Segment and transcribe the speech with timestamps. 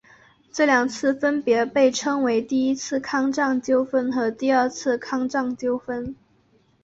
[0.51, 6.15] 这两次分别被称为第一次康藏纠纷和第二次康藏纠纷。